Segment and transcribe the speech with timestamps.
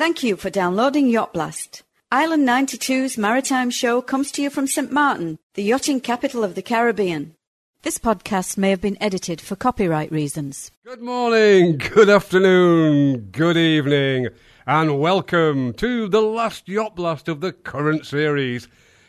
[0.00, 1.82] Thank you for downloading Yacht Blast.
[2.10, 4.90] Island 92's maritime show comes to you from St.
[4.90, 7.34] Martin, the yachting capital of the Caribbean.
[7.82, 10.70] This podcast may have been edited for copyright reasons.
[10.86, 14.28] Good morning, good afternoon, good evening,
[14.66, 18.68] and welcome to the last Yacht Blast of the current series.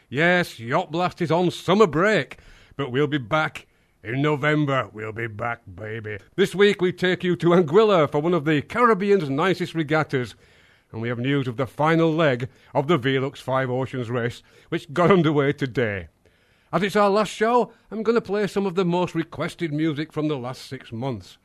[0.10, 2.40] Yes, Yacht Blast is on summer break,
[2.76, 3.66] but we'll be back
[4.04, 4.90] in November.
[4.92, 6.18] We'll be back, baby.
[6.36, 10.36] This week we take you to Anguilla for one of the Caribbean's nicest regattas,
[10.92, 14.94] and we have news of the final leg of the Velux Five Oceans race, which
[14.94, 16.08] got underway today.
[16.74, 20.14] As it's our last show, I'm going to play some of the most requested music
[20.14, 21.38] from the last six months.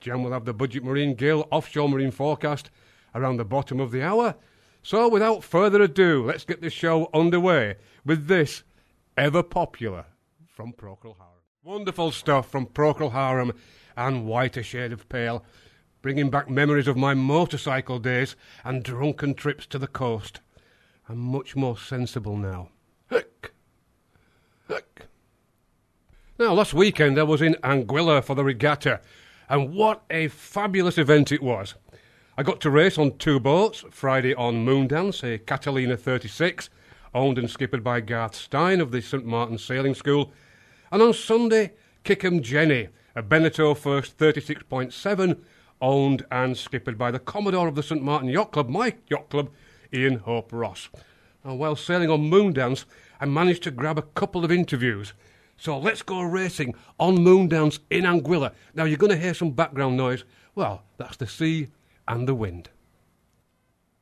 [0.00, 2.70] Jan will have the Budget Marine Gale offshore marine forecast
[3.14, 4.34] around the bottom of the hour.
[4.82, 8.64] So, without further ado, let's get the show underway with this
[9.16, 10.06] ever popular
[10.46, 11.30] from Procol Harum.
[11.62, 13.52] Wonderful stuff from Procol Harum
[13.96, 15.44] and White Whiter Shade of Pale,
[16.04, 20.38] bringing back memories of my motorcycle days and drunken trips to the coast.
[21.08, 22.68] I'm much more sensible now.
[23.08, 23.52] Hick.
[24.68, 25.06] Hick.
[26.38, 29.00] Now, last weekend I was in Anguilla for the regatta,
[29.48, 31.74] and what a fabulous event it was.
[32.36, 36.68] I got to race on two boats, Friday on Moondance, a Catalina 36,
[37.14, 40.34] owned and skippered by Garth Stein of the St Martin Sailing School,
[40.92, 41.72] and on Sunday,
[42.04, 45.40] Kick'em Jenny, a Beneteau First 36.7,
[45.84, 49.50] owned and skippered by the Commodore of the St Martin Yacht Club, my yacht club,
[49.92, 50.88] Ian Hope Ross.
[51.44, 52.86] And while sailing on Moondance,
[53.20, 55.12] I managed to grab a couple of interviews.
[55.58, 58.52] So let's go racing on Moondance in Anguilla.
[58.74, 60.24] Now you're going to hear some background noise.
[60.54, 61.68] Well, that's the sea
[62.08, 62.70] and the wind.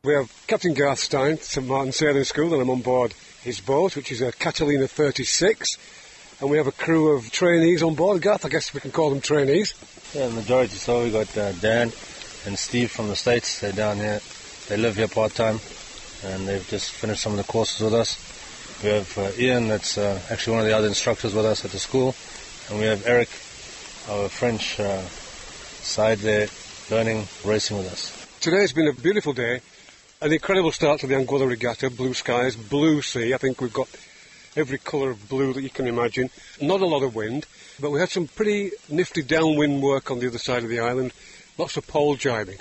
[0.05, 3.97] We have Captain Garth Stein, St Martin Sailing School, and I'm on board his boat,
[3.97, 5.79] which is a Catalina 36.
[6.41, 8.23] And we have a crew of trainees on board.
[8.23, 9.75] Garth, I guess we can call them trainees.
[10.15, 10.75] Yeah, majority.
[10.75, 11.91] So we got uh, Dan
[12.45, 13.61] and Steve from the States.
[13.61, 14.21] They're down here.
[14.69, 15.59] They live here part time,
[16.23, 18.19] and they've just finished some of the courses with us.
[18.83, 21.71] We have uh, Ian, that's uh, actually one of the other instructors with us at
[21.71, 22.15] the school,
[22.69, 23.31] and we have Eric,
[24.11, 26.49] our French uh, side there,
[26.91, 28.29] learning racing with us.
[28.39, 29.63] Today's been a beautiful day,
[30.21, 31.89] an incredible start to the Anguilla Regatta.
[31.89, 33.33] Blue skies, blue sea.
[33.33, 33.89] I think we've got
[34.57, 36.29] every colour of blue that you can imagine.
[36.61, 37.47] Not a lot of wind,
[37.83, 41.13] but we had some pretty nifty downwind work on the other side of the island.
[41.59, 42.61] Lots of pole jibing.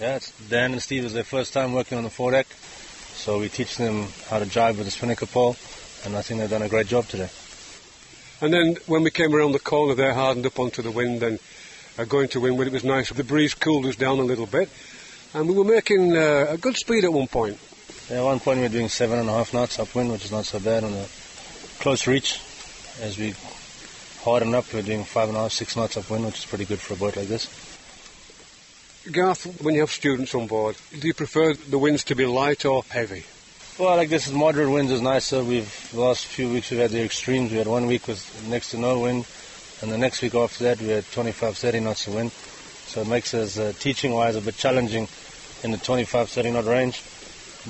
[0.00, 2.46] Yeah, it's Dan and Steve is their first time working on the foredeck,
[3.14, 5.56] so we teach them how to jibe with a spinnaker pole,
[6.06, 7.28] and I think they've done a great job today.
[8.40, 11.38] And then when we came around the corner, they hardened up onto the wind and
[11.98, 12.66] uh, going to windward.
[12.66, 13.10] It was nice.
[13.10, 14.70] The breeze cooled us down a little bit,
[15.34, 17.58] and we were making uh, a good speed at one point.
[18.08, 20.32] Yeah, at one point we were doing seven and a half knots upwind, which is
[20.32, 21.06] not so bad on a
[21.80, 22.40] close reach.
[23.02, 23.34] As we
[24.22, 24.72] harden enough.
[24.72, 26.94] we're doing five and a half, six knots of wind, which is pretty good for
[26.94, 27.48] a boat like this.
[29.10, 32.66] Garth, when you have students on board, do you prefer the winds to be light
[32.66, 33.24] or heavy?
[33.78, 35.42] Well, like this is moderate winds is nicer.
[35.42, 37.50] We've the last few weeks we've had the extremes.
[37.50, 39.26] We had one week with next to no wind,
[39.80, 42.30] and the next week after that we had 25, 30 knots of wind.
[42.32, 45.08] So it makes us uh, teaching-wise a bit challenging
[45.62, 47.02] in the 25, 30 knot range.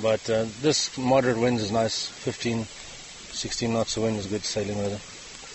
[0.01, 2.07] But uh, this moderate wind is nice.
[2.07, 4.99] 15, 16 knots of wind is good sailing weather,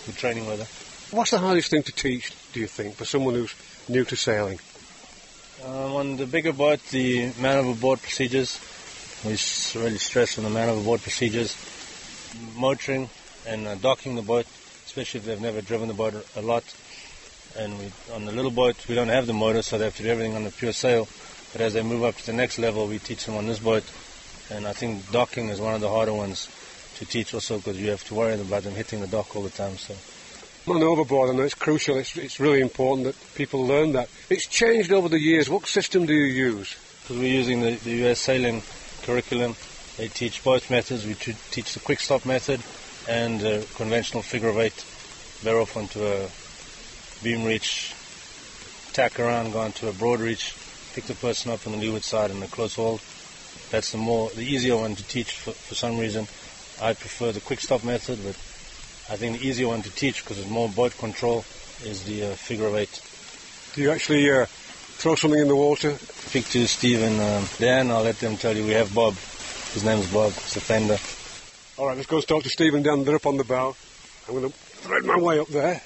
[0.05, 0.65] good training weather.
[1.09, 3.55] What's the hardest thing to teach, do you think, for someone who's
[3.87, 4.59] new to sailing?
[5.63, 8.59] Um, on the bigger boat, the man overboard procedures.
[9.23, 9.31] We
[9.79, 11.55] really stress on the man overboard procedures.
[12.57, 13.09] Motoring
[13.47, 14.47] and uh, docking the boat,
[14.85, 16.65] especially if they've never driven the boat a lot.
[17.57, 20.03] And we, on the little boat, we don't have the motor, so they have to
[20.03, 21.07] do everything on the pure sail.
[21.53, 23.85] But as they move up to the next level, we teach them on this boat.
[24.51, 26.49] And I think docking is one of the harder ones
[26.95, 29.49] to teach also because you have to worry about them hitting the dock all the
[29.49, 29.77] time.
[29.77, 29.95] So
[30.67, 31.97] On overboard, I know it's crucial.
[31.97, 34.09] It's, it's really important that people learn that.
[34.29, 35.49] It's changed over the years.
[35.49, 36.75] What system do you use?
[37.07, 38.61] because we're using the, the US sailing
[39.03, 39.55] curriculum,
[39.95, 41.05] they teach both methods.
[41.05, 42.59] We teach the quick stop method
[43.07, 44.83] and uh, conventional figure of eight,
[45.41, 46.27] bear off onto a
[47.23, 47.95] beam reach,
[48.91, 50.53] tack around, go onto a broad reach,
[50.93, 52.99] pick the person up on the leeward side and a close hold.
[53.71, 56.27] That's the more the easier one to teach for, for some reason.
[56.81, 58.35] I prefer the quick stop method, but
[59.09, 61.45] I think the easier one to teach because it's more boat control
[61.83, 63.01] is the uh, figure of eight.
[63.73, 65.97] Do you actually uh, throw something in the water?
[65.97, 67.89] Speak to Steve and um, Dan.
[67.89, 68.65] I'll let them tell you.
[68.65, 69.13] We have Bob.
[69.73, 70.31] His name's Bob.
[70.31, 70.97] It's a fender.
[71.77, 73.75] All right, let's go and talk to Stephen down there up on the bow.
[74.27, 75.81] I'm going to thread my way up there.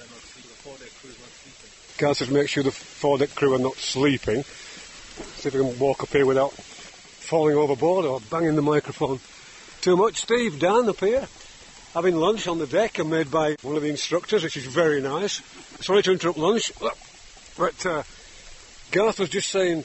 [1.97, 4.41] Garth says make sure the foredeck crew are not sleeping.
[4.43, 9.19] See if we can walk up here without falling overboard or banging the microphone
[9.81, 10.21] too much.
[10.21, 11.27] Steve, Dan up here,
[11.93, 15.01] having lunch on the deck and made by one of the instructors, which is very
[15.01, 15.41] nice.
[15.81, 16.71] Sorry to interrupt lunch,
[17.57, 18.03] but uh,
[18.91, 19.83] Garth was just saying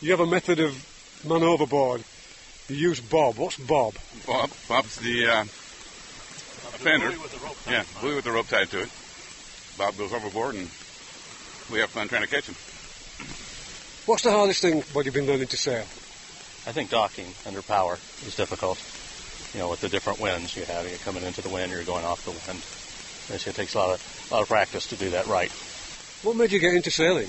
[0.00, 2.02] you have a method of man overboard.
[2.68, 3.38] You use Bob.
[3.38, 3.94] What's Bob?
[4.26, 4.50] Bob.
[4.68, 7.12] Bob's the uh, offender.
[7.68, 8.90] Yeah, buoy with the rope tied to it.
[9.78, 10.68] Bob goes overboard, and
[11.72, 12.54] we have fun trying to catch him.
[14.06, 15.84] What's the hardest thing what you've been learning to sail?
[16.66, 17.94] I think docking under power
[18.26, 18.78] is difficult.
[19.54, 22.04] You know, with the different winds you have, you're coming into the wind, you're going
[22.04, 22.62] off the wind.
[23.30, 25.50] It takes a lot of a lot of practice to do that right.
[26.22, 27.28] What made you get into sailing?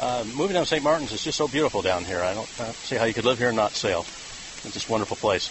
[0.00, 0.82] Uh, moving down St.
[0.82, 2.20] Martin's is just so beautiful down here.
[2.20, 4.00] I don't uh, see how you could live here and not sail.
[4.00, 5.48] It's just a wonderful place.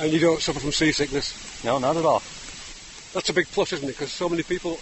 [0.00, 1.64] And you don't suffer from seasickness?
[1.64, 2.22] No, not at all.
[3.12, 3.92] That's a big plus, isn't it?
[3.92, 4.78] Because so many people,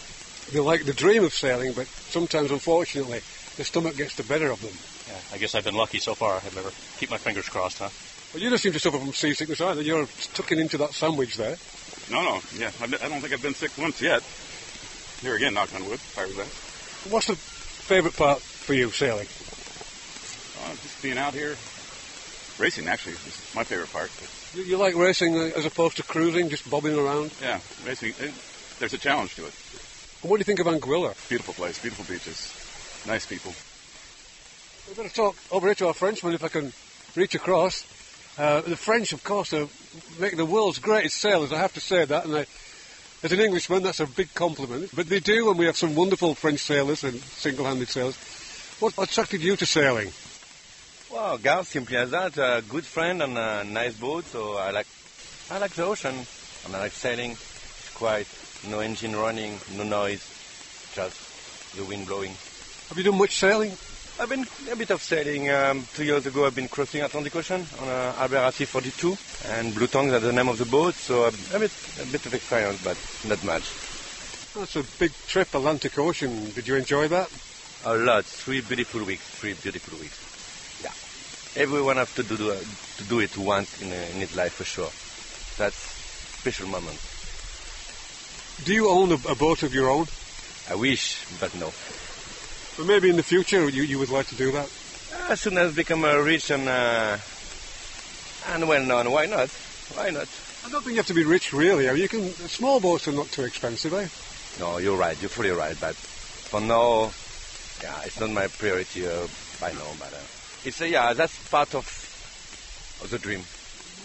[0.53, 3.21] they like the dream of sailing, but sometimes, unfortunately,
[3.57, 4.73] the stomach gets the better of them.
[5.09, 6.37] Yeah, I guess I've been lucky so far.
[6.37, 7.91] I've never keep my fingers crossed, huh?
[8.35, 9.81] Well, you don't seem to suffer from seasickness either.
[9.81, 11.57] You're tucking into that sandwich there.
[12.11, 14.25] No, no, yeah, I don't think I've been sick once yet.
[15.23, 17.13] Here again, knock on wood, fire that.
[17.13, 19.29] What's the favourite part for you sailing?
[20.67, 21.55] Uh, just being out here.
[22.59, 24.11] Racing, actually, is my favourite part.
[24.55, 27.31] You, you, like racing uh, as opposed to cruising, just bobbing around?
[27.41, 28.35] Yeah, racing, it,
[28.81, 29.55] there's a challenge to it.
[30.23, 31.15] And what do you think of Anguilla?
[31.29, 32.53] Beautiful place, beautiful beaches,
[33.07, 33.55] nice people.
[34.89, 36.73] We better talk over here to our Frenchman if I can
[37.15, 37.87] reach across.
[38.37, 39.69] Uh, the French, of course, are
[40.19, 41.53] making the world's greatest sailors.
[41.53, 42.47] I have to say that, and I,
[43.23, 44.91] as an Englishman, that's a big compliment.
[44.95, 48.17] But they do, and we have some wonderful French sailors and single-handed sailors.
[48.81, 50.11] What attracted you to sailing?
[51.13, 54.25] Well, Garth, simply as that, a good friend and a nice boat.
[54.25, 54.89] So I like,
[55.49, 56.17] I like the ocean,
[56.67, 57.31] and I like sailing.
[57.31, 58.27] It's quiet,
[58.69, 60.27] no engine running, no noise,
[60.93, 62.33] just the wind blowing.
[62.89, 63.71] Have you done much sailing?
[64.19, 65.51] I've been a bit of sailing.
[65.51, 69.17] Um, two years ago, I've been crossing Atlantic Ocean on uh, Albert 42,
[69.47, 70.95] and Blue Tongues are the name of the boat.
[70.95, 72.97] So a, a bit, a bit of experience, but
[73.27, 73.65] not much.
[74.55, 76.49] That's a big trip, Atlantic Ocean.
[76.53, 77.29] Did you enjoy that?
[77.85, 78.25] A lot.
[78.25, 79.25] Three beautiful weeks.
[79.25, 80.17] Three beautiful weeks.
[80.85, 81.61] Yeah.
[81.61, 84.91] Everyone has to do to do it once in, in his life for sure.
[85.59, 87.01] That's a special moment.
[88.65, 90.07] Do you own a, a boat of your own?
[90.71, 91.73] I wish, but no.
[92.77, 94.69] But maybe in the future you, you would like to do that?
[95.29, 97.19] As soon as I become uh, rich and uh,
[98.49, 99.49] and well known, why not?
[99.95, 100.29] Why not?
[100.67, 101.85] I don't think you have to be rich, really.
[102.01, 102.31] You can.
[102.33, 104.09] Small boats are not too expensive, eh?
[104.59, 105.21] No, you're right.
[105.21, 105.77] You're fully right.
[105.81, 107.13] But for now,
[107.83, 109.27] yeah, it's not my priority uh,
[109.61, 109.93] by now.
[109.99, 110.25] But uh,
[110.65, 111.87] it's uh, yeah, that's part of
[113.03, 113.45] of the dream.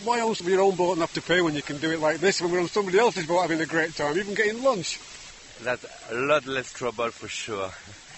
[0.03, 1.99] Why else own your own boat and have to pay when you can do it
[1.99, 4.99] like this when we're on somebody else's boat having a great time, even getting lunch?
[5.61, 7.71] That's a lot less trouble for sure.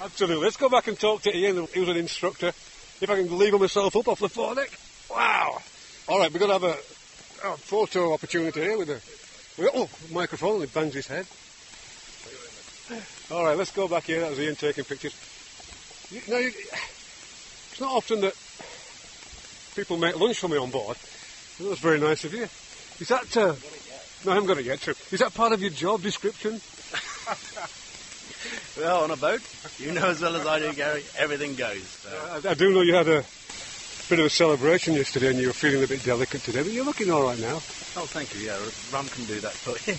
[0.04, 0.44] Absolutely.
[0.44, 2.48] Let's go back and talk to Ian, He was an instructor.
[2.48, 4.72] If I can lever myself up off the foredeck.
[5.10, 5.60] Wow.
[6.08, 6.76] All right, we're going to have
[7.44, 9.00] a, a photo opportunity here with a
[9.76, 11.28] oh, microphone he bangs his head.
[13.32, 14.22] All right, let's go back here.
[14.22, 15.14] That was Ian taking pictures.
[16.10, 18.34] You, now, you, it's not often that
[19.76, 20.98] people make lunch for me on board.
[21.60, 22.44] That was very nice of you.
[23.00, 23.38] Is that...
[23.38, 23.56] Uh,
[24.26, 24.94] no, I haven't got it yet, true.
[25.12, 26.60] Is that part of your job description?
[28.82, 29.42] well, on a boat,
[29.78, 31.84] you know as well as I do, Gary, everything goes.
[31.84, 32.42] So.
[32.44, 33.24] I, I, do know you had a
[34.10, 36.86] bit of a celebration yesterday and you were feeling a bit delicate today, but you're
[36.86, 37.56] looking all right now.
[37.96, 38.42] Oh, thank you.
[38.42, 38.58] Yeah,
[38.92, 39.98] rum can do that for you.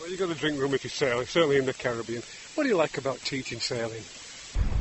[0.00, 2.22] well, you've got to drink rum if you sail, certainly in the Caribbean.
[2.54, 4.02] What do you like about teaching sailing?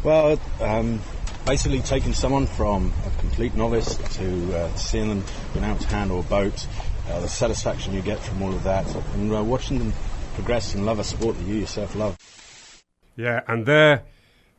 [0.04, 1.02] Well, um,
[1.46, 5.24] basically taking someone from a complete novice to uh, seeing them
[5.54, 6.66] being able to handle a boat,
[7.10, 9.94] uh, the satisfaction you get from all of that, and uh, watching them
[10.36, 12.18] progress and love a sport that you yourself love.
[13.16, 14.04] Yeah, and there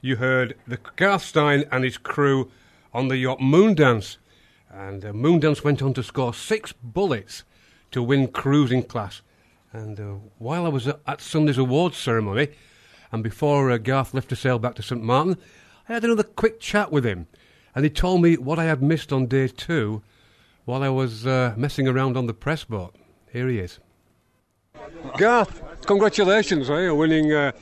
[0.01, 2.51] you heard the Garth Stein and his crew
[2.93, 4.19] on the yacht Moondance.
[4.71, 7.45] And uh, Moondance went on to score six bullets
[7.91, 9.23] to win cruising class.
[9.73, 12.49] And uh, while I was at Sunday's awards ceremony,
[13.11, 15.37] and before uh, Garth left to sail back to St Martin,
[15.89, 17.27] I had another quick chat with him.
[17.75, 20.03] And he told me what I had missed on day two
[20.65, 22.95] while I was uh, messing around on the press boat.
[23.33, 23.81] Here he is.
[25.19, 26.91] Garth, congratulations, eh?
[26.91, 27.53] Winning uh,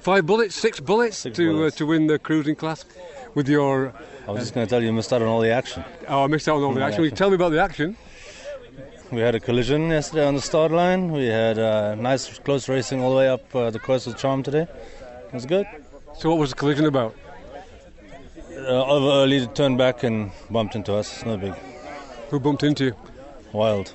[0.00, 1.76] five bullets, six bullets six to bullets.
[1.76, 2.84] Uh, to win the cruising class
[3.34, 3.92] with your.
[4.26, 5.84] I was just going to tell you, you missed out on all the action.
[6.08, 7.10] Oh, I missed out on all the action.
[7.10, 7.96] Tell me about the action?
[9.12, 11.12] We had a collision yesterday on the start line.
[11.12, 14.42] We had uh, nice close racing all the way up uh, the course of Charm
[14.42, 14.62] today.
[14.62, 15.66] It was good.
[16.18, 17.14] So, what was the collision about?
[18.50, 21.12] Uh, over early turned back and bumped into us.
[21.12, 21.54] It's no big.
[22.30, 22.96] Who bumped into you?
[23.52, 23.94] Wild.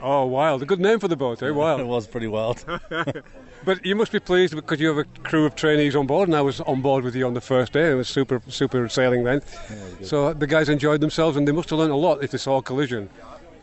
[0.00, 0.62] Oh, Wild.
[0.62, 1.50] A good name for the boat, eh?
[1.62, 1.80] Wild.
[1.80, 2.64] it was pretty wild.
[3.64, 6.36] but you must be pleased because you have a crew of trainees on board, and
[6.36, 7.90] I was on board with you on the first day.
[7.90, 9.40] It was super, super sailing then.
[9.70, 12.38] Yeah, so the guys enjoyed themselves, and they must have learned a lot if they
[12.38, 13.08] saw a collision.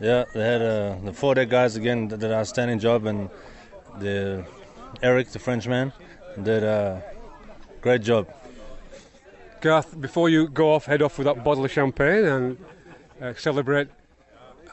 [0.00, 3.30] Yeah, they had uh, the four deck guys again that did an outstanding job, and
[3.98, 4.44] the
[5.02, 5.92] Eric, the Frenchman,
[6.42, 7.02] did a
[7.80, 8.28] great job.
[9.60, 12.58] Garth, before you go off, head off with that bottle of champagne and
[13.20, 13.88] uh, celebrate,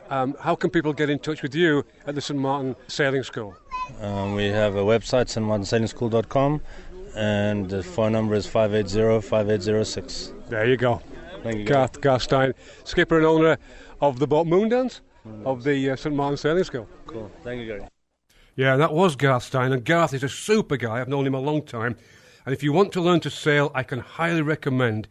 [0.10, 3.56] um, how can people get in touch with you at the St Martin Sailing School?
[4.02, 6.62] Um, we have a website, stmartinsailingschool.com,
[7.16, 10.50] and the phone number is 580-5806.
[10.50, 11.02] There you go.
[11.44, 11.66] Thank you.
[11.66, 12.54] Garth Garstein,
[12.84, 13.58] skipper and owner
[14.02, 15.02] of the boat Moondance
[15.46, 16.88] of the uh, St Martin Sailing School.
[17.06, 17.32] Cool.
[17.44, 17.84] Thank you, Gary.
[18.56, 21.00] Yeah, that was Garth Stein, and Garth is a super guy.
[21.00, 21.96] I've known him a long time.
[22.46, 25.08] And if you want to learn to sail, I can highly recommend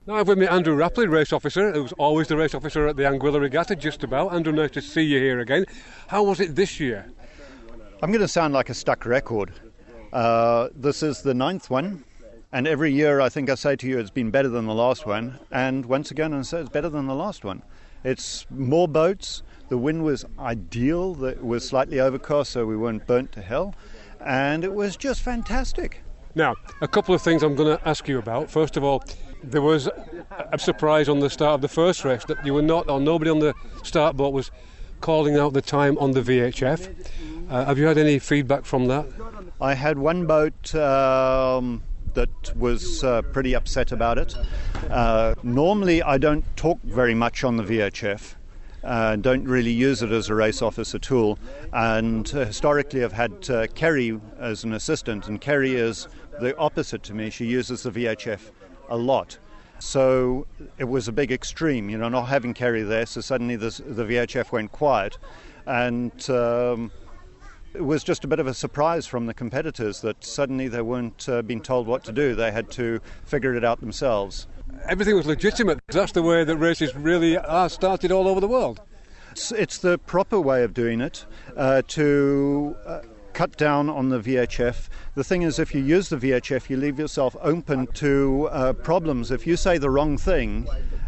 [0.05, 3.03] Now I've with me Andrew Rapley, race officer, who's always the race officer at the
[3.03, 4.33] Anguilla Regatta, just about.
[4.33, 5.63] Andrew, nice to see you here again.
[6.07, 7.09] How was it this year?
[8.03, 9.53] I'm going to sound like a stuck record.
[10.11, 12.03] Uh, this is the ninth one,
[12.51, 15.05] and every year I think I say to you it's been better than the last
[15.05, 17.63] one, and once again I say it's better than the last one.
[18.03, 19.43] It's more boats.
[19.71, 21.23] The wind was ideal.
[21.23, 23.73] It was slightly overcast, so we weren't burnt to hell,
[24.19, 26.03] and it was just fantastic.
[26.35, 28.51] Now, a couple of things I'm going to ask you about.
[28.51, 29.01] First of all,
[29.41, 29.87] there was
[30.51, 33.31] a surprise on the start of the first race that you were not, or nobody
[33.31, 34.51] on the start boat was
[34.99, 36.93] calling out the time on the VHF.
[37.49, 39.07] Uh, have you had any feedback from that?
[39.61, 41.81] I had one boat um,
[42.13, 44.35] that was uh, pretty upset about it.
[44.89, 48.35] Uh, normally, I don't talk very much on the VHF,
[48.83, 51.37] uh, don't really use it as a race officer tool.
[51.73, 56.07] And uh, historically, I've had uh, Kerry as an assistant, and Kerry is
[56.39, 57.29] the opposite to me.
[57.29, 58.51] She uses the VHF
[58.89, 59.37] a lot.
[59.79, 60.45] So
[60.77, 63.05] it was a big extreme, you know, not having Kerry there.
[63.05, 65.17] So suddenly this, the VHF went quiet,
[65.65, 66.91] and um,
[67.73, 71.27] it was just a bit of a surprise from the competitors that suddenly they weren't
[71.29, 72.35] uh, being told what to do.
[72.35, 74.47] They had to figure it out themselves.
[74.87, 75.79] Everything was legitimate.
[75.87, 78.81] That's the way that races really are started all over the world.
[79.31, 83.01] It's, it's the proper way of doing it uh, to uh,
[83.33, 84.89] cut down on the VHF.
[85.15, 89.31] The thing is, if you use the VHF, you leave yourself open to uh, problems.
[89.31, 90.67] If you say the wrong thing,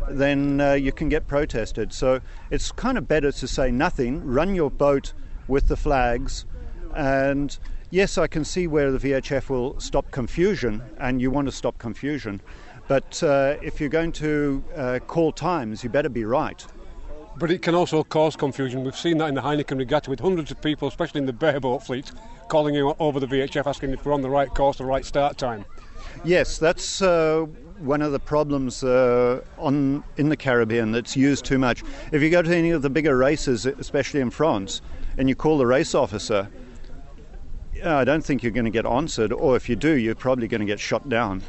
[0.09, 1.91] then uh, you can get protested.
[1.93, 5.13] So it's kind of better to say nothing, run your boat
[5.47, 6.45] with the flags,
[6.95, 7.57] and
[7.89, 11.77] yes, I can see where the VHF will stop confusion, and you want to stop
[11.79, 12.41] confusion.
[12.87, 16.65] But uh, if you're going to uh, call times, you better be right.
[17.37, 18.83] But it can also cause confusion.
[18.83, 21.83] We've seen that in the Heineken Regatta with hundreds of people, especially in the bareboat
[21.83, 22.11] fleet,
[22.47, 25.37] calling you over the VHF asking if we're on the right course, the right start
[25.37, 25.65] time.
[26.23, 27.45] Yes, that's uh,
[27.79, 31.83] one of the problems uh, on in the Caribbean that's used too much.
[32.11, 34.81] If you go to any of the bigger races, especially in France,
[35.17, 36.49] and you call the race officer,
[37.83, 40.61] I don't think you're going to get answered, or if you do, you're probably going
[40.61, 41.41] to get shot down.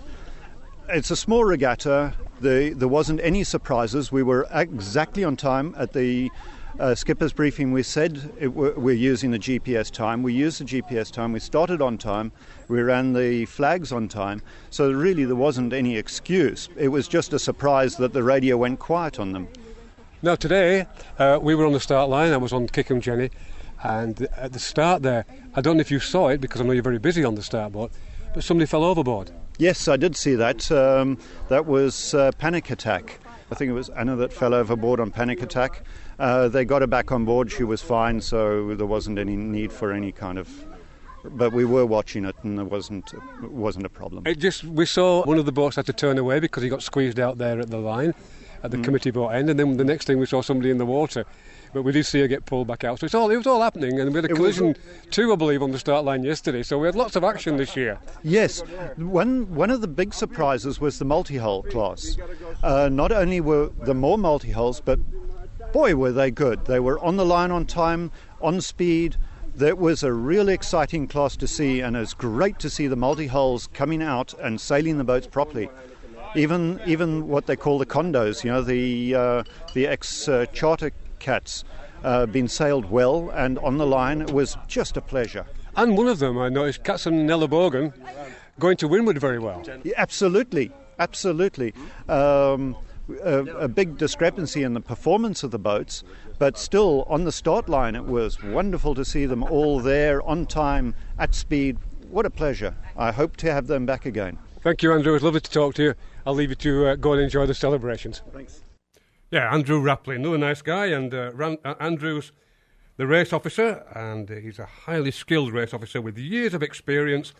[0.90, 2.12] It's a small regatta.
[2.42, 4.12] The, there wasn't any surprises.
[4.12, 6.30] We were exactly on time at the
[6.78, 7.72] uh, skipper's briefing.
[7.72, 10.22] We said it, we're using the GPS time.
[10.22, 11.32] We used the GPS time.
[11.32, 12.32] We started on time.
[12.68, 14.42] We ran the flags on time.
[14.68, 16.68] So really, there wasn't any excuse.
[16.76, 19.48] It was just a surprise that the radio went quiet on them.
[20.20, 20.86] Now today,
[21.18, 22.32] uh, we were on the start line.
[22.32, 23.30] I was on Kick'em Jenny,
[23.82, 25.24] and at the start there,
[25.54, 27.42] I don't know if you saw it because I know you're very busy on the
[27.42, 27.90] start boat,
[28.34, 29.30] but somebody fell overboard.
[29.58, 30.70] Yes, I did see that.
[30.72, 31.18] Um,
[31.48, 33.20] that was uh, Panic Attack.
[33.50, 35.84] I think it was Anna that fell overboard on Panic Attack.
[36.18, 37.52] Uh, they got her back on board.
[37.52, 40.48] She was fine, so there wasn't any need for any kind of.
[41.24, 44.26] But we were watching it, and there wasn't it wasn't a problem.
[44.26, 46.82] It just we saw one of the boats had to turn away because he got
[46.82, 48.12] squeezed out there at the line,
[48.62, 48.84] at the mm.
[48.84, 51.24] committee boat end, and then the next thing we saw somebody in the water
[51.74, 53.00] but we did see her get pulled back out.
[53.00, 54.76] So it's all it was all happening, and we had a collision
[55.10, 56.62] too, I believe, on the start line yesterday.
[56.62, 57.98] So we had lots of action this year.
[58.22, 58.60] Yes,
[58.96, 62.16] one one of the big surprises was the multi-hull class.
[62.62, 65.00] Uh, not only were there more multi-hulls, but
[65.72, 66.64] boy, were they good.
[66.64, 69.16] They were on the line on time, on speed.
[69.56, 73.68] That was a really exciting class to see, and it's great to see the multi-hulls
[73.68, 75.68] coming out and sailing the boats properly
[76.36, 80.90] even even what they call the condos, you know, the uh, the ex uh, charter
[81.24, 81.64] cats
[82.04, 84.20] uh, been sailed well and on the line.
[84.20, 85.46] It was just a pleasure.
[85.74, 87.92] And one of them, I noticed, Cats and Bogan,
[88.60, 89.62] going to windward very well.
[89.82, 91.72] Yeah, absolutely, absolutely.
[92.08, 92.76] Um,
[93.22, 96.04] a, a, big discrepancy in the performance of the boats,
[96.38, 100.46] but still on the start line, it was wonderful to see them all there on
[100.46, 101.78] time, at speed.
[102.10, 102.74] What a pleasure.
[102.96, 104.38] I hope to have them back again.
[104.62, 105.12] Thank you, Andrew.
[105.12, 105.94] It was lovely to talk to you.
[106.24, 108.22] I'll leave you to uh, go and enjoy the celebrations.
[108.32, 108.63] Thanks.
[109.34, 112.30] Yeah, Andrew Rapley, another nice guy, and uh, Ran- uh, Andrew's
[112.98, 117.34] the race officer, and uh, he's a highly skilled race officer with years of experience.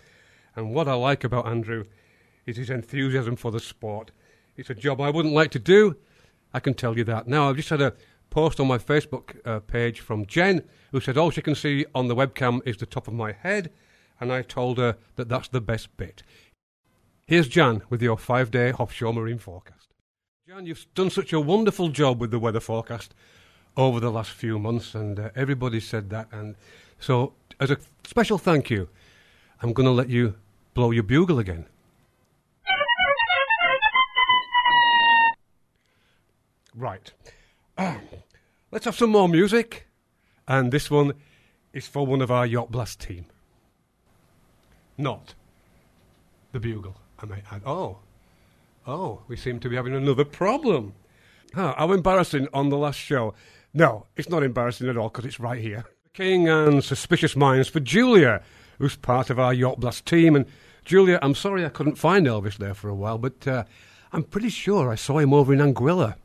[0.57, 1.85] And what I like about Andrew
[2.47, 4.11] is his enthusiasm for the sport.
[4.57, 5.95] It's a job I wouldn't like to do,
[6.53, 7.29] I can tell you that.
[7.29, 7.95] Now, I've just had a
[8.29, 12.09] post on my Facebook uh, page from Jen, who said all she can see on
[12.09, 13.71] the webcam is the top of my head,
[14.19, 16.25] and I told her that that's the best bit.
[17.25, 19.84] Here's Jan with your five day offshore marine forecast.
[20.47, 23.15] Jan, you've done such a wonderful job with the weather forecast
[23.79, 26.29] over the last few months, and uh, everybody said that.
[26.31, 26.55] And
[27.01, 28.91] so, as a special thank you,
[29.63, 30.35] I'm going to let you
[30.75, 31.65] blow your bugle again.
[36.75, 37.11] Right.
[38.71, 39.87] Let's have some more music.
[40.47, 41.15] And this one
[41.73, 43.25] is for one of our Yacht Blast team.
[44.99, 45.33] Not
[46.53, 47.63] the bugle, I might add.
[47.65, 48.01] Oh,
[48.87, 50.95] Oh, we seem to be having another problem.
[51.55, 53.33] Huh, how embarrassing on the last show.
[53.73, 55.85] No, it's not embarrassing at all because it's right here.
[56.13, 58.43] King and Suspicious Minds for Julia,
[58.79, 60.37] who's part of our Yacht Blast team.
[60.37, 60.45] And
[60.85, 63.65] Julia, I'm sorry I couldn't find Elvis there for a while, but uh,
[64.13, 66.17] I'm pretty sure I saw him over in Anguilla.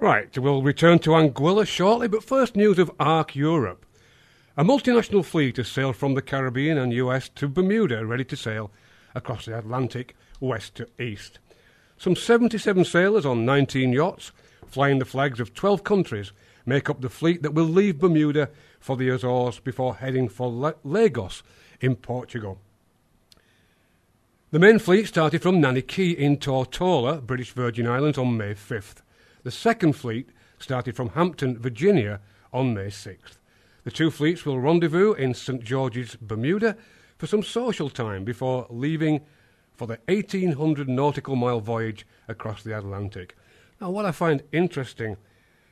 [0.00, 3.84] Right, we'll return to Anguilla shortly, but first news of ARC Europe.
[4.56, 8.70] A multinational fleet has sailed from the Caribbean and US to Bermuda, ready to sail
[9.14, 11.38] across the Atlantic west to east.
[11.96, 14.32] Some 77 sailors on 19 yachts,
[14.66, 16.32] flying the flags of 12 countries,
[16.66, 21.42] make up the fleet that will leave Bermuda for the Azores before heading for Lagos
[21.80, 22.58] in Portugal.
[24.50, 29.02] The main fleet started from Nanny Cay in Tortola, British Virgin Islands, on May 5th.
[29.42, 32.20] The second fleet started from Hampton, Virginia
[32.52, 33.38] on May 6th.
[33.84, 36.76] The two fleets will rendezvous in St George's, Bermuda
[37.18, 39.20] for some social time before leaving
[39.74, 43.36] for the 1800 nautical mile voyage across the Atlantic.
[43.80, 45.16] Now, what I find interesting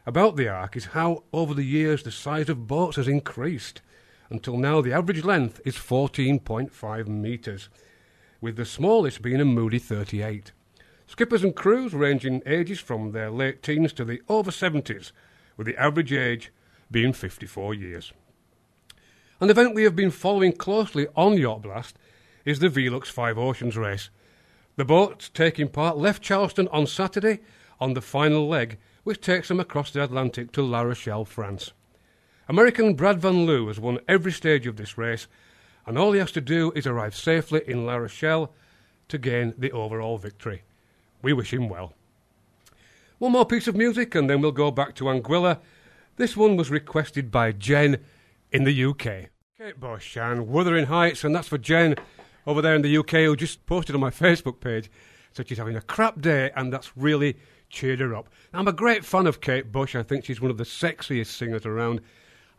[0.05, 3.81] about the ARC is how, over the years, the size of boats has increased.
[4.29, 7.69] Until now, the average length is 14.5 metres,
[8.41, 10.53] with the smallest being a Moody 38.
[11.07, 15.13] Skippers and crews range in ages from their late teens to the over 70s,
[15.57, 16.51] with the average age
[16.91, 18.13] being 54 years.
[19.41, 21.97] An event we have been following closely on Yacht Blast
[22.45, 24.11] is the Velux Five Oceans race.
[24.77, 27.41] The boats taking part left Charleston on Saturday
[27.81, 31.73] on the final leg, which takes them across the Atlantic to La Rochelle, France.
[32.49, 35.27] American Brad Van Liew has won every stage of this race,
[35.87, 38.53] and all he has to do is arrive safely in La Rochelle
[39.09, 40.63] to gain the overall victory.
[41.23, 41.95] We wish him well.
[43.19, 45.61] One more piece of music, and then we'll go back to Anguilla.
[46.17, 47.99] This one was requested by Jen
[48.51, 49.31] in the UK.
[49.59, 51.95] Kate Bush and Wuthering Heights, and that's for Jen
[52.47, 54.91] over there in the UK who just posted on my Facebook page.
[55.33, 57.37] So she's having a crap day, and that's really
[57.71, 58.29] cheered her up.
[58.53, 59.97] I'm a great fan of Kate Bush.
[59.97, 62.03] I think she's one of the sexiest singers around.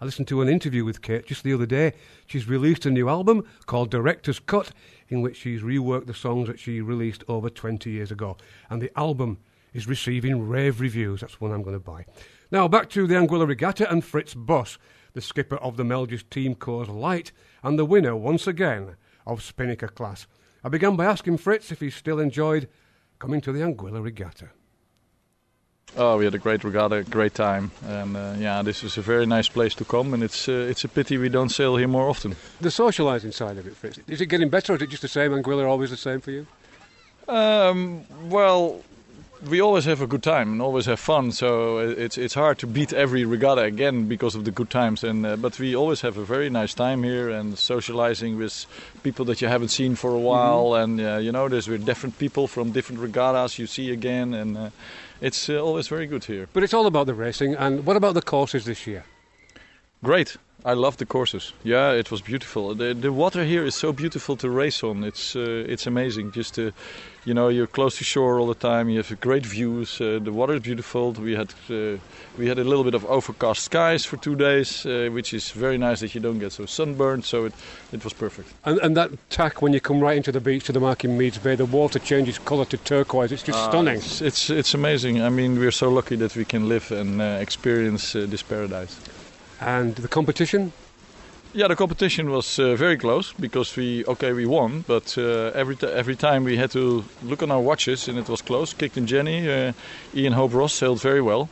[0.01, 1.93] I listened to an interview with Kate just the other day.
[2.25, 4.71] She's released a new album called Director's Cut,
[5.07, 8.35] in which she's reworked the songs that she released over 20 years ago.
[8.69, 9.37] And the album
[9.73, 11.21] is receiving rave reviews.
[11.21, 12.05] That's one I'm going to buy.
[12.51, 14.77] Now, back to the Anguilla Regatta and Fritz Buss,
[15.13, 17.31] the skipper of the Melges Team Coors Light
[17.63, 20.27] and the winner, once again, of Spinnaker class.
[20.63, 22.67] I began by asking Fritz if he still enjoyed
[23.19, 24.49] coming to the Anguilla Regatta.
[25.95, 29.27] Oh, we had a great regatta, great time, and uh, yeah, this is a very
[29.27, 32.09] nice place to come, and it's uh, it's a pity we don't sail here more
[32.09, 32.35] often.
[32.61, 35.07] The socialising side of it, Fritz, is it getting better, or is it just the
[35.07, 35.31] same?
[35.31, 36.47] Anguilla always the same for you?
[37.27, 38.81] Um, well,
[39.49, 42.67] we always have a good time and always have fun, so it's it's hard to
[42.67, 45.03] beat every regatta again because of the good times.
[45.03, 48.65] And uh, but we always have a very nice time here and socializing with
[49.03, 50.99] people that you haven't seen for a while, mm-hmm.
[50.99, 54.57] and uh, you know, there's with different people from different regattas you see again, and
[54.57, 54.69] uh,
[55.21, 56.47] it's uh, always very good here.
[56.53, 57.55] But it's all about the racing.
[57.55, 59.03] And what about the courses this year?
[60.03, 60.37] Great.
[60.65, 61.51] I love the courses.
[61.63, 62.73] Yeah, it was beautiful.
[62.75, 65.03] The the water here is so beautiful to race on.
[65.03, 66.31] It's uh, it's amazing.
[66.31, 66.71] Just to,
[67.25, 68.89] you know, you're close to shore all the time.
[68.89, 69.99] You have great views.
[69.99, 71.11] Uh, the water is beautiful.
[71.11, 71.97] We had uh,
[72.37, 75.77] we had a little bit of overcast skies for two days, uh, which is very
[75.77, 77.25] nice that you don't get so sunburned.
[77.25, 77.53] So it
[77.91, 78.47] it was perfect.
[78.63, 81.17] And, and that tack when you come right into the beach to the mark in
[81.17, 83.33] Meads Bay, the water changes colour to turquoise.
[83.33, 83.97] It's just Ah, stunning.
[83.97, 85.21] It's, it's it's amazing.
[85.21, 88.95] I mean, we're so lucky that we can live and uh, experience uh, this paradise.
[89.65, 90.73] And the competition?
[91.53, 95.75] Yeah, the competition was uh, very close because we okay we won, but uh, every
[95.75, 98.73] t- every time we had to look on our watches and it was close.
[98.73, 99.73] Kick'em Jenny, uh,
[100.15, 101.47] Ian Hope Ross sailed very well,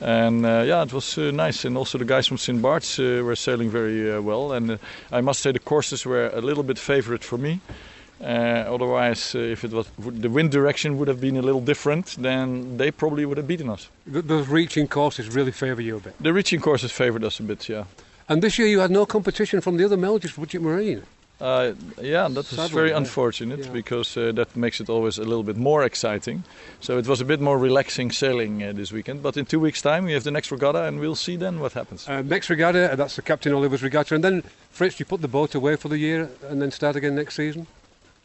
[0.00, 1.64] and uh, yeah, it was uh, nice.
[1.64, 4.52] And also the guys from St Bart's uh, were sailing very well.
[4.52, 4.78] And
[5.10, 7.60] I must say the courses were a little bit favorite for me.
[8.20, 12.16] Uh, otherwise, uh, if it was the wind direction would have been a little different,
[12.18, 13.88] then they probably would have beaten us.
[14.06, 16.14] The, those reaching courses really favour you a bit.
[16.20, 17.84] The reaching courses favored us a bit, yeah.
[18.28, 21.02] And this year you had no competition from the other Melges Budget Marine.
[21.40, 22.96] Uh, yeah, that is Sadly, very yeah.
[22.96, 23.70] unfortunate Yeah.
[23.70, 26.42] because uh, that makes it always a little bit more exciting.
[26.80, 29.22] So it was a bit more relaxing sailing uh, this weekend.
[29.22, 31.74] But in two weeks' time, we have the next regatta, and we'll see then what
[31.74, 32.08] happens.
[32.08, 34.16] Uh, next regatta, that's the Captain Oliver's regatta.
[34.16, 37.14] And then, Fritz, you put the boat away for the year and then start again
[37.14, 37.68] next season?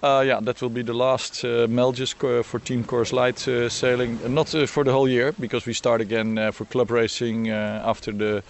[0.03, 2.13] Uh, yeah, that will be the last uh, Melges
[2.43, 4.19] for Team Coors Light uh, sailing.
[4.21, 8.43] Uh, not for the whole year because we start again for club racing after the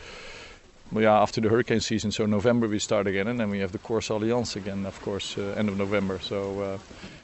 [0.91, 2.11] yeah after the hurricane season.
[2.11, 5.37] So November we start again, and then we have the Course Alliance again, of course,
[5.37, 6.17] uh, end of November.
[6.17, 6.77] So uh,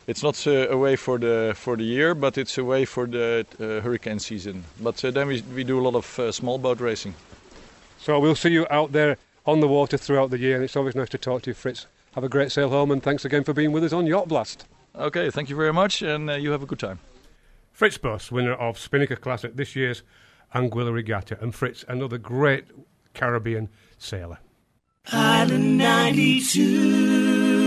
[0.06, 4.20] it's not uh, away for the for the year, but it's away for the hurricane
[4.20, 4.64] season.
[4.80, 7.16] But then we we do a lot of small boat racing.
[7.98, 10.56] So we'll see you out there on the water throughout the year.
[10.56, 11.88] And it's always nice to talk to you, Fritz.
[12.14, 14.66] Have a great sail home and thanks again for being with us on Yacht Blast.
[14.96, 17.00] Okay, thank you very much, and uh, you have a good time.
[17.72, 20.04] Fritz Buss, winner of Spinnaker Classic this year's
[20.54, 21.38] Anguilla Regatta.
[21.42, 22.66] And Fritz, another great
[23.14, 24.40] Caribbean sailor.
[25.12, 27.59] Island 92.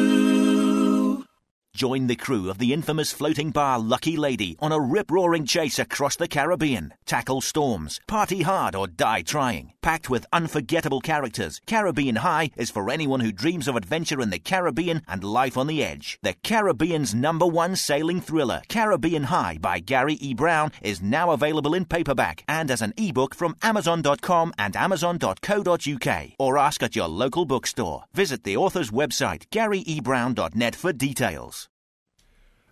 [1.75, 5.79] Join the crew of the infamous floating bar Lucky Lady on a rip roaring chase
[5.79, 6.93] across the Caribbean.
[7.07, 9.73] Tackle storms, party hard, or die trying.
[9.81, 14.39] Packed with unforgettable characters, Caribbean High is for anyone who dreams of adventure in the
[14.39, 16.19] Caribbean and life on the edge.
[16.23, 20.35] The Caribbean's number one sailing thriller, Caribbean High by Gary E.
[20.35, 26.59] Brown, is now available in paperback and as an ebook from Amazon.com and Amazon.co.uk or
[26.59, 28.05] ask at your local bookstore.
[28.13, 31.63] Visit the author's website, GaryEBrown.net, for details.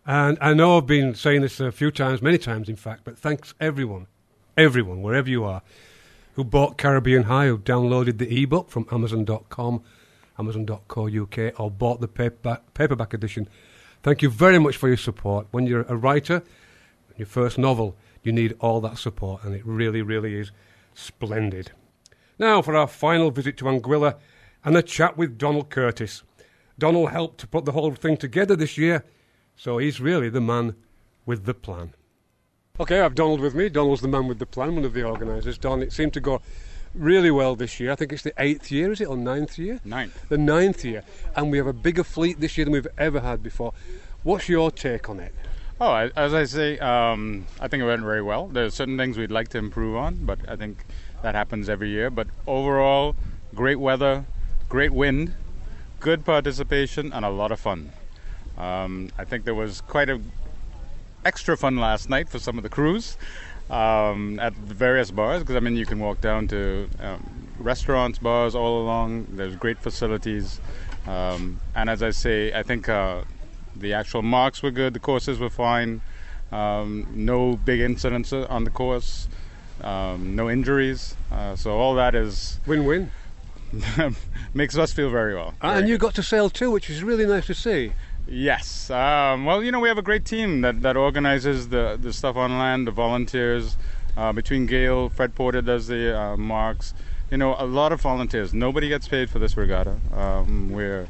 [0.07, 3.19] And I know I've been saying this a few times, many times in fact, but
[3.19, 4.07] thanks everyone,
[4.57, 5.63] everyone, wherever you are,
[6.35, 9.83] who bought Caribbean High, who downloaded the ebook from Amazon.com,
[10.39, 13.49] Amazon.co.uk, or bought the paperback, paperback edition.
[14.03, 15.47] Thank you very much for your support.
[15.51, 16.43] When you're a writer,
[17.17, 20.51] your first novel, you need all that support, and it really, really is
[20.95, 21.73] splendid.
[22.39, 24.17] Now for our final visit to Anguilla
[24.65, 26.23] and a chat with Donald Curtis.
[26.79, 29.05] Donald helped to put the whole thing together this year,
[29.61, 30.75] so he's really the man
[31.27, 31.93] with the plan.
[32.81, 33.69] Okay, I have Donald with me.
[33.69, 35.59] Donald's the man with the plan, one of the organisers.
[35.59, 36.41] Don, it seemed to go
[36.95, 37.93] really well this year.
[37.93, 39.79] I think it's the eighth year, is it, or ninth year?
[39.85, 40.31] Ninth.
[40.31, 41.03] The ninth year.
[41.37, 43.75] And we have a bigger fleet this year than we've ever had before.
[44.23, 45.35] What's your take on it?
[45.79, 48.47] Oh, I- as I say, um, I think it went very well.
[48.49, 50.87] There are certain things we'd like to improve on, but I think
[51.23, 52.09] that happens every year.
[52.09, 53.15] But overall,
[53.55, 54.25] great weather,
[54.71, 55.35] great wind,
[56.01, 57.93] good participation, and a lot of fun.
[58.61, 60.21] Um, I think there was quite a
[61.25, 63.17] extra fun last night for some of the crews
[63.71, 68.19] um, at the various bars because I mean you can walk down to um, restaurants,
[68.19, 69.29] bars all along.
[69.31, 70.61] There's great facilities,
[71.07, 73.23] um, and as I say, I think uh,
[73.77, 74.93] the actual marks were good.
[74.93, 76.03] The courses were fine.
[76.53, 79.29] Um, no big incidents on the course.
[79.83, 81.17] Um, no injuries.
[81.33, 83.11] Uh, so all that is win-win.
[84.53, 85.55] makes us feel very well.
[85.63, 87.93] Ah, and you got to sail too, which is really nice to see.
[88.27, 88.91] Yes.
[88.91, 92.37] Um, well, you know, we have a great team that, that organizes the, the stuff
[92.37, 93.77] on land, the volunteers.
[94.17, 96.95] Uh, between Gail, Fred Porter does the uh, marks.
[97.31, 98.53] You know, a lot of volunteers.
[98.53, 99.97] Nobody gets paid for this regatta.
[100.13, 101.07] Um, we're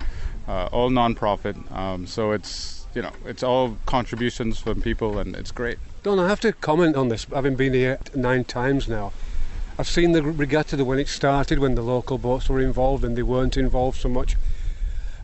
[0.46, 5.50] uh, all non-profit, um, so it's you know it's all contributions from people, and it's
[5.50, 5.78] great.
[6.02, 9.12] Don, I have to comment on this, having been here nine times now.
[9.78, 13.22] I've seen the regatta when it started, when the local boats were involved and they
[13.22, 14.36] weren't involved so much.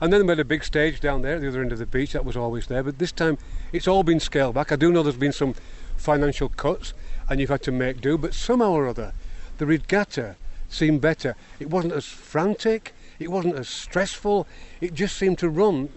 [0.01, 1.87] And then we had a big stage down there at the other end of the
[1.87, 2.83] beach, that was always there.
[2.83, 3.39] But this time
[3.73, 4.73] it's all been scaled back.
[4.73, 5.55] I do know there's been some
[5.97, 6.93] financial cuts
[7.29, 9.13] and you've had to make do, but somehow or other
[9.59, 10.37] the regatta
[10.69, 11.35] seemed better.
[11.59, 14.47] It wasn't as frantic, it wasn't as stressful,
[14.81, 15.89] it just seemed to run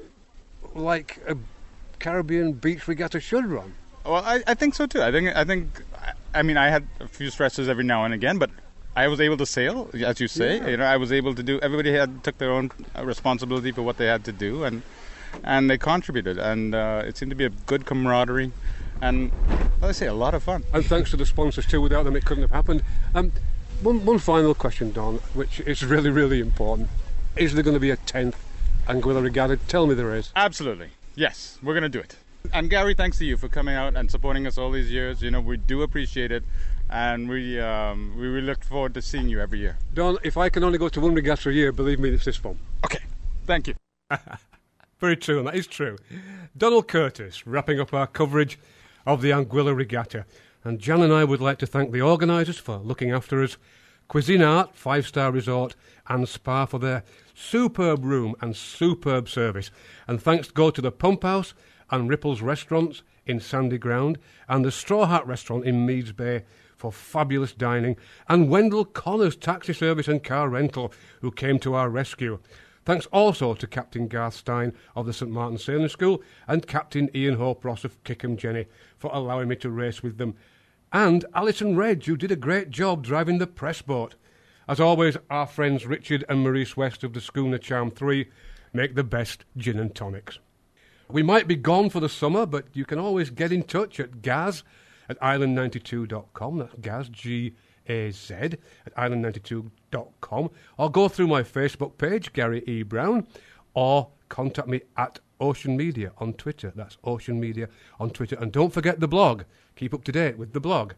[0.74, 1.36] like a
[2.00, 3.74] Caribbean beach regatta should run.
[4.06, 5.02] Well, I, I think so too.
[5.02, 5.84] I think I think
[6.34, 8.50] I mean I had a few stresses every now and again, but
[9.00, 10.58] I was able to sail, as you say.
[10.58, 10.68] Yeah.
[10.68, 11.58] You know, I was able to do.
[11.62, 12.70] Everybody had took their own
[13.02, 14.82] responsibility for what they had to do, and
[15.44, 18.52] and they contributed, and uh, it seemed to be a good camaraderie,
[19.02, 19.32] and
[19.82, 20.66] as I say, a lot of fun.
[20.74, 21.80] And thanks to the sponsors too.
[21.80, 22.84] Without them, it couldn't have happened.
[23.16, 23.32] Um,
[23.82, 26.90] one, one final question, Don, which is really, really important.
[27.38, 28.36] Is there going to be a tenth
[28.88, 29.56] Anguilla Regatta?
[29.70, 30.34] Tell me there is.
[30.36, 32.18] Absolutely, yes, we're gonna do it.
[32.52, 35.22] And Gary, thanks to you for coming out and supporting us all these years.
[35.22, 36.44] You know, we do appreciate it,
[36.90, 39.78] and we um, we really look forward to seeing you every year.
[39.94, 42.44] Don, if I can only go to one regatta a year, believe me, it's this
[42.44, 42.60] one.
[42.86, 43.04] Okay,
[43.46, 43.76] thank you.
[45.00, 45.98] Very true, and that is true.
[46.58, 48.60] Donald Curtis wrapping up our coverage
[49.06, 50.26] of the Anguilla Regatta.
[50.64, 53.58] And Jan and I would like to thank the organisers for looking after us,
[54.10, 55.76] CuisinArt, Five Star Resort,
[56.08, 59.72] and Spa for their superb room and superb service.
[60.08, 61.54] And thanks go to the Pump House
[61.90, 64.18] and Ripples Restaurants in Sandy Ground
[64.50, 66.44] and the Straw Hat Restaurant in Meads Bay
[66.80, 67.98] for fabulous dining,
[68.30, 72.40] and Wendell Connor's taxi service and car rental, who came to our rescue.
[72.86, 77.36] Thanks also to Captain Garth Stein of the St Martin Sailing School and Captain Ian
[77.36, 78.66] Hope Ross of Kick'em Jenny
[78.98, 80.36] for allowing me to race with them,
[80.94, 84.16] and Alison Redge, who did a great job driving the press boat.
[84.66, 88.26] As always, our friends Richard and Maurice West of the Schooner Charm 3
[88.72, 90.40] make the best gin and tonics.
[91.10, 94.22] We might be gone for the summer, but you can always get in touch at
[94.22, 94.64] Gaz
[95.10, 96.60] at island92.com.
[96.60, 97.56] That's Gaz, G
[97.88, 100.52] A Z, at island92.com.
[100.78, 102.84] Or go through my Facebook page, Gary E.
[102.84, 103.28] Brown,
[103.74, 106.72] or contact me at Ocean Media on Twitter.
[106.76, 107.68] That's Ocean Media
[108.00, 108.38] on Twitter.
[108.40, 109.44] And don't forget the blog.
[109.76, 110.94] Keep up to date with the blog.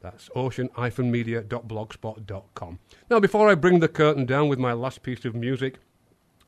[0.00, 2.78] That's ocean-media.blogspot.com.
[3.08, 5.76] Now, before I bring the curtain down with my last piece of music,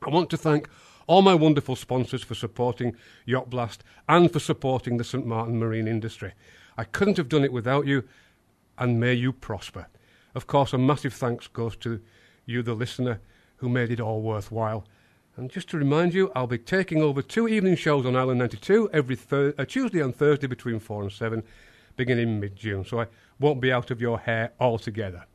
[0.05, 0.67] I want to thank
[1.07, 5.87] all my wonderful sponsors for supporting Yacht Blast and for supporting the St Martin marine
[5.87, 6.33] industry.
[6.77, 8.03] I couldn't have done it without you,
[8.77, 9.87] and may you prosper.
[10.33, 12.01] Of course, a massive thanks goes to
[12.45, 13.21] you, the listener,
[13.57, 14.85] who made it all worthwhile.
[15.37, 18.89] And just to remind you, I'll be taking over two evening shows on Island 92
[18.93, 21.43] every thir- uh, Tuesday and Thursday between 4 and 7,
[21.95, 23.07] beginning mid June, so I
[23.39, 25.25] won't be out of your hair altogether.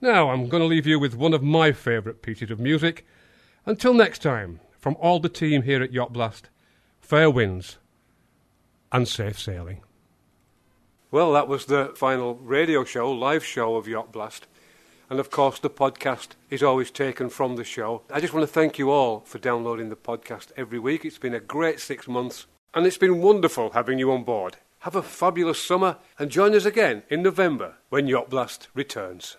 [0.00, 3.06] Now, I'm going to leave you with one of my favourite pieces of music.
[3.64, 6.48] Until next time, from all the team here at Yacht Blast,
[7.00, 7.78] fair winds
[8.92, 9.82] and safe sailing.
[11.16, 14.46] Well, that was the final radio show, live show of Yacht Blast.
[15.08, 18.02] And of course, the podcast is always taken from the show.
[18.10, 21.06] I just want to thank you all for downloading the podcast every week.
[21.06, 24.58] It's been a great six months, and it's been wonderful having you on board.
[24.80, 29.38] have a fabulous summer and join us again in November when Yacht Blast returns.